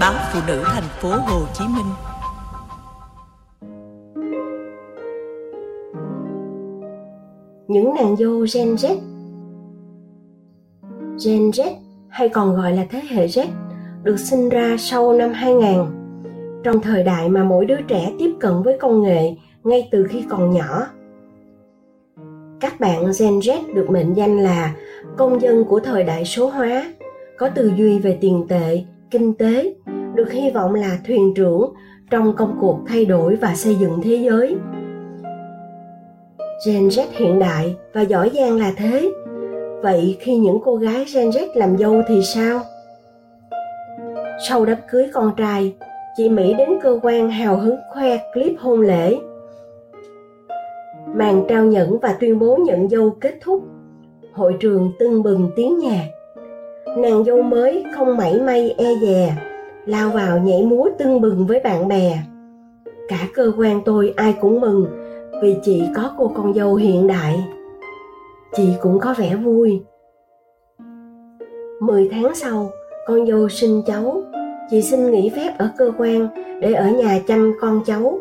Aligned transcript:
báo 0.00 0.14
phụ 0.32 0.40
nữ 0.46 0.62
thành 0.66 0.88
phố 1.00 1.08
Hồ 1.08 1.40
Chí 1.54 1.64
Minh. 1.64 1.86
Những 7.68 7.94
nàng 7.94 8.16
dâu 8.16 8.46
Gen 8.54 8.74
Z 8.74 8.96
Gen 11.24 11.50
Z 11.50 11.72
hay 12.08 12.28
còn 12.28 12.56
gọi 12.56 12.72
là 12.72 12.86
thế 12.90 13.02
hệ 13.08 13.26
Z 13.26 13.46
được 14.02 14.16
sinh 14.16 14.48
ra 14.48 14.76
sau 14.78 15.12
năm 15.12 15.32
2000 15.32 15.84
trong 16.64 16.80
thời 16.80 17.02
đại 17.02 17.28
mà 17.28 17.44
mỗi 17.44 17.66
đứa 17.66 17.80
trẻ 17.88 18.12
tiếp 18.18 18.30
cận 18.40 18.62
với 18.62 18.78
công 18.80 19.02
nghệ 19.02 19.34
ngay 19.64 19.88
từ 19.90 20.06
khi 20.10 20.24
còn 20.28 20.50
nhỏ. 20.50 20.86
Các 22.60 22.80
bạn 22.80 23.04
Gen 23.04 23.38
Z 23.38 23.74
được 23.74 23.90
mệnh 23.90 24.14
danh 24.14 24.38
là 24.38 24.74
công 25.16 25.40
dân 25.40 25.64
của 25.64 25.80
thời 25.80 26.04
đại 26.04 26.24
số 26.24 26.48
hóa, 26.48 26.94
có 27.38 27.48
tư 27.48 27.72
duy 27.76 27.98
về 27.98 28.18
tiền 28.20 28.46
tệ, 28.48 28.84
kinh 29.10 29.34
tế, 29.34 29.74
được 30.14 30.32
hy 30.32 30.50
vọng 30.50 30.74
là 30.74 30.98
thuyền 31.06 31.34
trưởng 31.36 31.72
trong 32.10 32.32
công 32.36 32.58
cuộc 32.60 32.78
thay 32.86 33.04
đổi 33.04 33.36
và 33.36 33.54
xây 33.54 33.74
dựng 33.74 34.00
thế 34.02 34.16
giới. 34.16 34.56
Gen 36.66 36.88
Z 36.88 37.04
hiện 37.10 37.38
đại 37.38 37.76
và 37.92 38.00
giỏi 38.00 38.30
giang 38.34 38.58
là 38.58 38.72
thế. 38.76 39.10
Vậy 39.82 40.16
khi 40.20 40.36
những 40.36 40.58
cô 40.64 40.76
gái 40.76 41.04
Gen 41.14 41.28
Z 41.28 41.46
làm 41.54 41.78
dâu 41.78 42.02
thì 42.08 42.22
sao? 42.22 42.60
Sau 44.48 44.64
đám 44.64 44.78
cưới 44.90 45.10
con 45.12 45.32
trai, 45.36 45.74
chị 46.16 46.28
Mỹ 46.28 46.54
đến 46.58 46.68
cơ 46.82 47.00
quan 47.02 47.30
hào 47.30 47.56
hứng 47.56 47.76
khoe 47.92 48.18
clip 48.34 48.52
hôn 48.58 48.80
lễ. 48.80 49.16
Màn 51.14 51.44
trao 51.48 51.64
nhẫn 51.64 51.98
và 51.98 52.16
tuyên 52.20 52.38
bố 52.38 52.56
nhận 52.56 52.88
dâu 52.88 53.10
kết 53.20 53.34
thúc. 53.40 53.64
Hội 54.32 54.56
trường 54.60 54.92
tưng 54.98 55.22
bừng 55.22 55.50
tiếng 55.56 55.78
nhạc. 55.78 56.06
Nàng 56.96 57.24
dâu 57.24 57.42
mới 57.42 57.84
không 57.96 58.16
mảy 58.16 58.40
may 58.40 58.74
e 58.78 58.94
dè, 59.02 59.36
lao 59.86 60.10
vào 60.10 60.38
nhảy 60.38 60.62
múa 60.62 60.88
tưng 60.98 61.20
bừng 61.20 61.46
với 61.46 61.60
bạn 61.60 61.88
bè. 61.88 62.18
Cả 63.08 63.28
cơ 63.34 63.52
quan 63.58 63.80
tôi 63.84 64.14
ai 64.16 64.34
cũng 64.40 64.60
mừng 64.60 64.86
vì 65.42 65.56
chị 65.62 65.82
có 65.96 66.14
cô 66.18 66.32
con 66.34 66.54
dâu 66.54 66.74
hiện 66.74 67.06
đại. 67.06 67.44
Chị 68.56 68.68
cũng 68.80 68.98
có 69.00 69.14
vẻ 69.18 69.36
vui. 69.36 69.82
Mười 71.80 72.08
tháng 72.12 72.34
sau, 72.34 72.70
con 73.06 73.26
dâu 73.26 73.48
sinh 73.48 73.82
cháu 73.86 74.22
chị 74.70 74.82
xin 74.82 75.10
nghỉ 75.10 75.30
phép 75.36 75.54
ở 75.58 75.70
cơ 75.78 75.92
quan 75.98 76.28
để 76.60 76.72
ở 76.72 76.88
nhà 76.88 77.20
chăm 77.26 77.52
con 77.60 77.80
cháu 77.86 78.18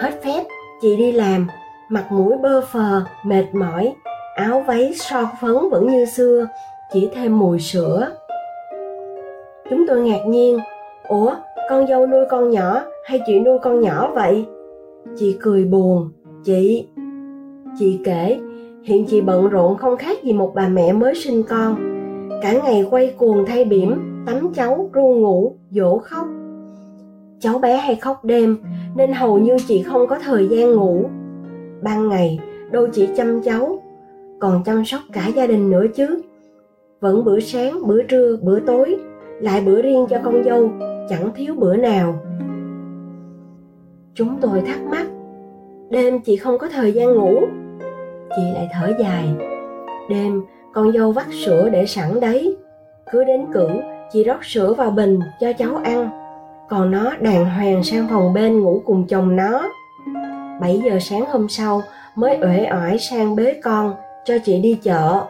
hết 0.00 0.22
phép 0.24 0.44
chị 0.80 0.96
đi 0.96 1.12
làm 1.12 1.46
mặt 1.88 2.06
mũi 2.10 2.36
bơ 2.42 2.60
phờ 2.72 3.02
mệt 3.24 3.44
mỏi 3.52 3.94
áo 4.34 4.64
váy 4.66 4.92
son 4.94 5.26
phấn 5.40 5.54
vẫn 5.70 5.86
như 5.86 6.04
xưa 6.04 6.46
chỉ 6.94 7.08
thêm 7.14 7.38
mùi 7.38 7.60
sữa. 7.60 8.08
Chúng 9.70 9.86
tôi 9.86 10.00
ngạc 10.00 10.26
nhiên. 10.26 10.58
Ủa, 11.08 11.34
con 11.70 11.86
dâu 11.86 12.06
nuôi 12.06 12.24
con 12.30 12.50
nhỏ 12.50 12.82
hay 13.04 13.20
chị 13.26 13.38
nuôi 13.38 13.58
con 13.62 13.80
nhỏ 13.80 14.12
vậy? 14.14 14.44
Chị 15.16 15.36
cười 15.40 15.64
buồn. 15.64 16.08
Chị 16.44 16.86
chị 17.78 18.00
kể, 18.04 18.40
hiện 18.82 19.04
chị 19.06 19.20
bận 19.20 19.48
rộn 19.48 19.76
không 19.76 19.96
khác 19.96 20.22
gì 20.22 20.32
một 20.32 20.52
bà 20.54 20.68
mẹ 20.68 20.92
mới 20.92 21.14
sinh 21.14 21.42
con. 21.42 21.76
Cả 22.42 22.52
ngày 22.52 22.86
quay 22.90 23.14
cuồng 23.16 23.44
thay 23.46 23.64
bỉm, 23.64 24.24
tắm 24.26 24.52
cháu 24.54 24.90
ru 24.92 25.08
ngủ, 25.08 25.56
dỗ 25.70 25.98
khóc. 25.98 26.26
Cháu 27.40 27.58
bé 27.58 27.76
hay 27.76 27.96
khóc 27.96 28.24
đêm, 28.24 28.56
nên 28.96 29.12
hầu 29.12 29.38
như 29.38 29.56
chị 29.68 29.82
không 29.82 30.06
có 30.06 30.18
thời 30.18 30.48
gian 30.48 30.74
ngủ. 30.74 31.04
Ban 31.82 32.08
ngày, 32.08 32.38
đâu 32.70 32.86
chỉ 32.92 33.08
chăm 33.16 33.42
cháu, 33.42 33.82
còn 34.40 34.64
chăm 34.64 34.84
sóc 34.84 35.00
cả 35.12 35.30
gia 35.36 35.46
đình 35.46 35.70
nữa 35.70 35.84
chứ 35.94 36.20
vẫn 37.04 37.24
bữa 37.24 37.40
sáng, 37.40 37.86
bữa 37.86 38.02
trưa, 38.02 38.36
bữa 38.42 38.60
tối, 38.60 38.96
lại 39.40 39.60
bữa 39.60 39.82
riêng 39.82 40.06
cho 40.10 40.18
con 40.24 40.44
dâu, 40.44 40.70
chẳng 41.08 41.30
thiếu 41.34 41.54
bữa 41.54 41.76
nào. 41.76 42.14
Chúng 44.14 44.38
tôi 44.40 44.62
thắc 44.66 44.82
mắc, 44.82 45.06
đêm 45.90 46.20
chị 46.20 46.36
không 46.36 46.58
có 46.58 46.68
thời 46.68 46.92
gian 46.92 47.14
ngủ. 47.14 47.40
Chị 48.36 48.42
lại 48.54 48.68
thở 48.72 48.92
dài, 49.00 49.28
đêm 50.10 50.42
con 50.74 50.92
dâu 50.92 51.12
vắt 51.12 51.26
sữa 51.44 51.68
để 51.72 51.86
sẵn 51.86 52.20
đấy. 52.20 52.56
Cứ 53.12 53.24
đến 53.24 53.46
cử 53.52 53.68
chị 54.12 54.24
rót 54.24 54.44
sữa 54.44 54.74
vào 54.74 54.90
bình 54.90 55.20
cho 55.40 55.52
cháu 55.52 55.76
ăn. 55.76 56.08
Còn 56.68 56.90
nó 56.90 57.12
đàng 57.20 57.44
hoàng 57.44 57.82
sang 57.82 58.06
phòng 58.10 58.34
bên 58.34 58.60
ngủ 58.60 58.82
cùng 58.84 59.06
chồng 59.06 59.36
nó. 59.36 59.70
7 60.60 60.82
giờ 60.84 60.98
sáng 61.00 61.24
hôm 61.26 61.48
sau 61.48 61.82
mới 62.14 62.38
uể 62.42 62.68
oải 62.70 62.98
sang 62.98 63.36
bế 63.36 63.54
con 63.62 63.94
cho 64.24 64.34
chị 64.44 64.60
đi 64.60 64.78
chợ 64.82 65.24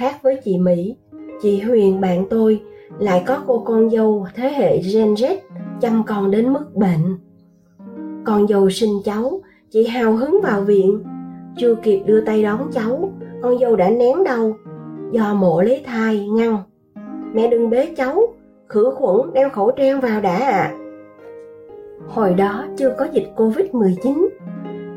khác 0.00 0.22
với 0.22 0.36
chị 0.44 0.58
mỹ. 0.58 0.96
Chị 1.42 1.60
huyền 1.60 2.00
bạn 2.00 2.26
tôi 2.30 2.62
lại 2.98 3.22
có 3.26 3.42
cô 3.46 3.62
con 3.66 3.90
dâu 3.90 4.26
thế 4.34 4.52
hệ 4.52 4.78
gen 4.94 5.14
z, 5.14 5.36
chăm 5.80 6.02
con 6.06 6.30
đến 6.30 6.52
mức 6.52 6.74
bệnh. 6.74 7.18
Con 8.24 8.48
dâu 8.48 8.70
sinh 8.70 9.00
cháu, 9.04 9.40
chị 9.70 9.86
hào 9.86 10.16
hứng 10.16 10.40
vào 10.42 10.60
viện. 10.60 11.04
Chưa 11.56 11.74
kịp 11.74 12.02
đưa 12.06 12.20
tay 12.20 12.42
đón 12.42 12.70
cháu, 12.72 13.12
con 13.42 13.58
dâu 13.58 13.76
đã 13.76 13.90
nén 13.90 14.24
đau, 14.24 14.56
do 15.12 15.34
mổ 15.34 15.62
lấy 15.62 15.82
thai 15.86 16.28
ngăn. 16.28 16.58
Mẹ 17.34 17.48
đừng 17.50 17.70
bế 17.70 17.94
cháu, 17.96 18.20
khử 18.68 18.90
khuẩn, 18.94 19.32
đeo 19.32 19.50
khẩu 19.50 19.70
trang 19.70 20.00
vào 20.00 20.20
đã 20.20 20.36
ạ. 20.36 20.50
À. 20.50 20.76
hồi 22.08 22.34
đó 22.34 22.66
chưa 22.76 22.94
có 22.98 23.06
dịch 23.12 23.28
covid 23.36 23.66
19 23.72 24.28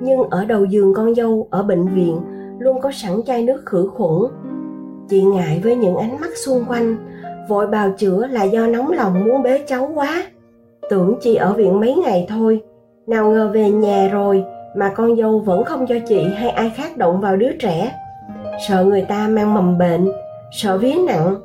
nhưng 0.01 0.23
ở 0.29 0.45
đầu 0.45 0.65
giường 0.65 0.93
con 0.93 1.15
dâu 1.15 1.47
ở 1.51 1.63
bệnh 1.63 1.87
viện 1.87 2.19
luôn 2.59 2.81
có 2.81 2.91
sẵn 2.91 3.11
chai 3.25 3.43
nước 3.43 3.61
khử 3.65 3.87
khuẩn 3.87 4.31
chị 5.09 5.23
ngại 5.23 5.61
với 5.63 5.75
những 5.75 5.97
ánh 5.97 6.19
mắt 6.21 6.37
xung 6.45 6.65
quanh. 6.67 6.95
Vội 7.49 7.67
bào 7.67 7.91
chữa 7.91 8.27
là 8.27 8.43
do 8.43 8.67
nóng 8.67 8.91
lòng 8.91 9.25
muốn 9.25 9.43
bế 9.43 9.57
cháu 9.67 9.91
quá. 9.95 10.23
Tưởng 10.89 11.17
chị 11.21 11.35
ở 11.35 11.53
viện 11.53 11.79
mấy 11.79 11.95
ngày 11.95 12.25
thôi. 12.29 12.61
Nào 13.07 13.31
ngờ 13.31 13.51
về 13.53 13.69
nhà 13.69 14.09
rồi, 14.11 14.43
mà 14.75 14.89
con 14.95 15.15
dâu 15.15 15.39
vẫn 15.39 15.63
không 15.63 15.85
cho 15.87 15.95
chị 16.07 16.23
hay 16.35 16.49
ai 16.49 16.71
khác 16.75 16.97
động 16.97 17.21
vào 17.21 17.35
đứa 17.35 17.51
trẻ. 17.59 17.91
Sợ 18.67 18.83
người 18.83 19.01
ta 19.01 19.27
mang 19.27 19.53
mầm 19.53 19.77
bệnh, 19.77 20.11
sợ 20.51 20.77
vía 20.77 20.95
nặng, 21.07 21.35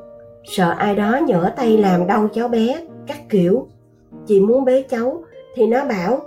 sợ 0.45 0.75
ai 0.79 0.95
đó 0.95 1.19
nhỡ 1.27 1.53
tay 1.57 1.77
làm 1.77 2.07
đau 2.07 2.29
cháu 2.35 2.49
bé, 2.49 2.81
các 3.07 3.19
kiểu. 3.29 3.67
Chị 4.27 4.41
muốn 4.41 4.65
bế 4.65 4.83
cháu, 4.83 5.23
thì 5.55 5.67
nó 5.67 5.85
bảo, 5.85 6.21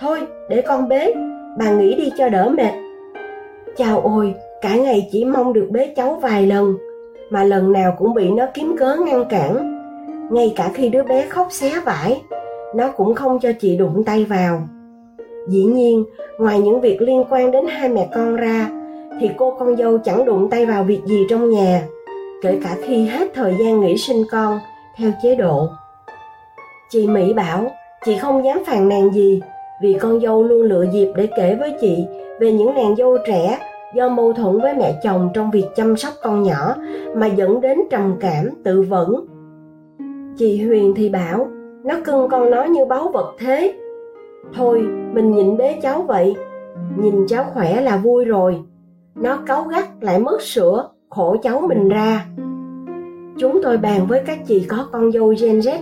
thôi, 0.00 0.20
để 0.48 0.62
con 0.62 0.88
bế, 0.88 1.14
bà 1.58 1.70
nghỉ 1.70 1.94
đi 1.94 2.12
cho 2.18 2.28
đỡ 2.28 2.48
mệt. 2.48 2.72
Chào 3.76 4.00
ôi 4.00 4.34
cả 4.62 4.76
ngày 4.76 5.08
chỉ 5.12 5.24
mong 5.24 5.52
được 5.52 5.68
bế 5.70 5.92
cháu 5.96 6.18
vài 6.22 6.46
lần, 6.46 6.76
mà 7.30 7.44
lần 7.44 7.72
nào 7.72 7.94
cũng 7.98 8.14
bị 8.14 8.30
nó 8.30 8.46
kiếm 8.54 8.76
cớ 8.78 8.96
ngăn 9.06 9.24
cản. 9.28 9.78
Ngay 10.30 10.52
cả 10.56 10.70
khi 10.74 10.88
đứa 10.88 11.02
bé 11.02 11.26
khóc 11.28 11.48
xé 11.50 11.80
vải, 11.84 12.22
nó 12.74 12.90
cũng 12.96 13.14
không 13.14 13.38
cho 13.40 13.52
chị 13.60 13.76
đụng 13.76 14.04
tay 14.04 14.24
vào. 14.24 14.62
Dĩ 15.48 15.64
nhiên, 15.64 16.04
ngoài 16.38 16.60
những 16.60 16.80
việc 16.80 17.02
liên 17.02 17.24
quan 17.30 17.50
đến 17.50 17.66
hai 17.66 17.88
mẹ 17.88 18.08
con 18.14 18.36
ra, 18.36 18.68
thì 19.20 19.30
cô 19.36 19.56
con 19.58 19.76
dâu 19.76 19.98
chẳng 19.98 20.24
đụng 20.24 20.50
tay 20.50 20.66
vào 20.66 20.84
việc 20.84 21.00
gì 21.04 21.26
trong 21.30 21.50
nhà, 21.50 21.82
kể 22.42 22.58
cả 22.64 22.76
khi 22.82 23.06
hết 23.06 23.28
thời 23.34 23.54
gian 23.60 23.80
nghỉ 23.80 23.96
sinh 23.96 24.24
con 24.30 24.58
theo 24.96 25.10
chế 25.22 25.34
độ. 25.34 25.68
Chị 26.90 27.06
mỹ 27.06 27.32
bảo, 27.32 27.70
chị 28.04 28.16
không 28.18 28.44
dám 28.44 28.64
phàn 28.66 28.88
nàn 28.88 29.10
gì, 29.10 29.40
vì 29.82 29.96
con 30.00 30.20
dâu 30.20 30.42
luôn 30.42 30.62
lựa 30.62 30.84
dịp 30.92 31.12
để 31.16 31.28
kể 31.36 31.56
với 31.60 31.72
chị 31.80 32.06
về 32.40 32.52
những 32.52 32.74
nàng 32.74 32.96
dâu 32.96 33.16
trẻ 33.26 33.58
do 33.94 34.08
mâu 34.08 34.32
thuẫn 34.32 34.60
với 34.60 34.74
mẹ 34.74 35.00
chồng 35.02 35.30
trong 35.34 35.50
việc 35.50 35.66
chăm 35.74 35.96
sóc 35.96 36.12
con 36.22 36.42
nhỏ 36.42 36.74
mà 37.16 37.26
dẫn 37.26 37.60
đến 37.60 37.78
trầm 37.90 38.16
cảm, 38.20 38.48
tự 38.64 38.82
vẫn. 38.82 39.26
Chị 40.36 40.62
huyền 40.62 40.92
thì 40.96 41.08
bảo, 41.08 41.48
nó 41.84 41.94
cưng 42.04 42.28
con 42.28 42.50
nó 42.50 42.64
như 42.64 42.84
báu 42.84 43.08
vật 43.08 43.34
thế. 43.38 43.74
Thôi, 44.54 44.86
mình 45.12 45.30
nhịn 45.30 45.56
bế 45.56 45.78
cháu 45.82 46.02
vậy. 46.02 46.36
Nhìn 46.96 47.26
cháu 47.28 47.44
khỏe 47.44 47.80
là 47.80 47.96
vui 47.96 48.24
rồi. 48.24 48.60
Nó 49.14 49.38
cáu 49.46 49.64
gắt 49.64 49.84
lại 50.00 50.18
mất 50.18 50.42
sữa, 50.42 50.88
khổ 51.10 51.36
cháu 51.42 51.60
mình 51.68 51.88
ra. 51.88 52.26
Chúng 53.38 53.62
tôi 53.62 53.78
bàn 53.78 54.06
với 54.08 54.22
các 54.26 54.38
chị 54.46 54.66
có 54.68 54.88
con 54.92 55.12
dâu 55.12 55.34
gen 55.40 55.58
z. 55.58 55.78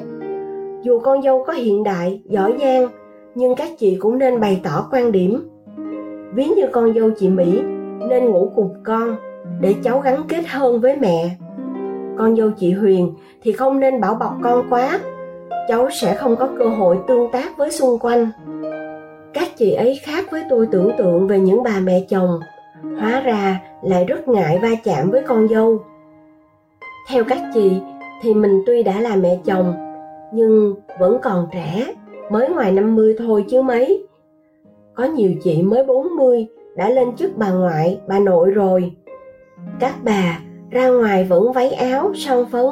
Dù 0.83 0.99
con 0.99 1.23
dâu 1.23 1.45
có 1.47 1.53
hiện 1.53 1.83
đại, 1.83 2.23
giỏi 2.25 2.55
giang, 2.61 2.89
nhưng 3.35 3.55
các 3.55 3.69
chị 3.79 3.97
cũng 4.01 4.19
nên 4.19 4.41
bày 4.41 4.61
tỏ 4.65 4.89
quan 4.93 5.13
điểm. 5.13 5.49
Ví 6.35 6.47
như 6.47 6.67
con 6.73 6.95
dâu 6.95 7.11
chị 7.19 7.29
mỹ 7.29 7.63
nên 8.09 8.25
ngủ 8.25 8.53
cùng 8.55 8.75
con 8.85 9.17
để 9.61 9.75
cháu 9.83 10.01
gắn 10.01 10.23
kết 10.29 10.47
hơn 10.47 10.81
với 10.81 10.97
mẹ. 10.97 11.31
Con 12.19 12.37
dâu 12.37 12.51
chị 12.51 12.73
huyền 12.73 13.15
thì 13.43 13.53
không 13.53 13.81
nên 13.81 14.01
bảo 14.01 14.15
bọc 14.15 14.33
con 14.43 14.67
quá. 14.71 15.01
Cháu 15.69 15.89
sẽ 15.91 16.15
không 16.15 16.37
có 16.37 16.49
cơ 16.59 16.69
hội 16.69 16.99
tương 17.09 17.31
tác 17.33 17.57
với 17.57 17.71
xung 17.71 17.99
quanh. 17.99 18.31
Các 19.35 19.49
chị 19.57 19.73
ấy 19.73 20.01
khác 20.03 20.25
với 20.31 20.43
tôi 20.51 20.67
tưởng 20.71 20.91
tượng 20.99 21.27
về 21.27 21.41
những 21.41 21.63
bà 21.63 21.81
mẹ 21.83 22.01
chồng, 22.09 22.41
hóa 23.01 23.21
ra 23.21 23.61
lại 23.83 24.05
rất 24.05 24.29
ngại 24.29 24.59
va 24.63 24.69
chạm 24.85 25.11
với 25.11 25.23
con 25.23 25.49
dâu. 25.49 25.79
Theo 27.09 27.25
các 27.25 27.39
chị 27.55 27.81
thì 28.23 28.35
mình 28.35 28.63
tuy 28.67 28.83
đã 28.83 29.01
là 29.01 29.17
mẹ 29.17 29.39
chồng, 29.45 29.75
nhưng 30.33 30.75
vẫn 30.99 31.19
còn 31.23 31.47
trẻ, 31.53 31.87
mới 32.31 32.49
ngoài 32.49 32.73
50 32.73 33.17
thôi 33.19 33.45
chứ 33.49 33.63
mấy. 33.63 34.07
Có 34.95 35.05
nhiều 35.05 35.31
chị 35.43 35.63
mới 35.63 35.85
40 35.85 36.47
đã 36.77 36.91
lên 36.91 37.17
trước 37.17 37.31
bà 37.37 37.51
ngoại, 37.51 38.01
bà 38.09 38.19
nội 38.19 38.51
rồi. 38.51 38.93
Các 39.81 39.95
bà 40.05 40.41
ra 40.71 40.89
ngoài 40.89 41.25
vẫn 41.25 41.53
váy 41.53 41.71
áo, 41.71 42.13
son 42.15 42.47
phấn. 42.51 42.67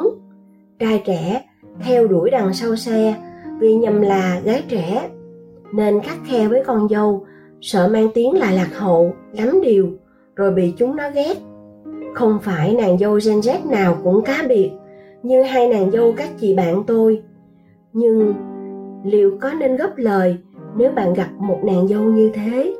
Trai 0.79 1.01
trẻ 1.05 1.43
theo 1.81 2.07
đuổi 2.07 2.29
đằng 2.29 2.53
sau 2.53 2.75
xe, 2.75 3.15
vì 3.59 3.75
nhầm 3.75 4.01
là 4.01 4.41
gái 4.43 4.63
trẻ. 4.69 5.09
Nên 5.73 5.99
khắc 6.01 6.17
khe 6.27 6.47
với 6.47 6.63
con 6.65 6.89
dâu, 6.89 7.25
sợ 7.61 7.87
mang 7.87 8.07
tiếng 8.13 8.33
là 8.33 8.51
lạc 8.51 8.69
hậu, 8.75 9.13
lắm 9.33 9.61
điều, 9.61 9.89
rồi 10.35 10.51
bị 10.51 10.73
chúng 10.77 10.95
nó 10.95 11.03
ghét. 11.15 11.37
Không 12.13 12.39
phải 12.41 12.73
nàng 12.73 12.97
dâu 12.97 13.19
gen 13.25 13.39
z 13.39 13.69
nào 13.69 13.97
cũng 14.03 14.21
cá 14.21 14.45
biệt 14.49 14.71
như 15.23 15.43
hai 15.43 15.67
nàng 15.67 15.91
dâu 15.91 16.13
các 16.17 16.29
chị 16.39 16.55
bạn 16.55 16.83
tôi. 16.87 17.21
Nhưng 17.93 18.33
liệu 19.03 19.37
có 19.41 19.53
nên 19.53 19.77
góp 19.77 19.97
lời 19.97 20.37
nếu 20.77 20.91
bạn 20.91 21.13
gặp 21.13 21.29
một 21.39 21.59
nàng 21.63 21.87
dâu 21.87 22.01
như 22.01 22.31
thế? 22.33 22.75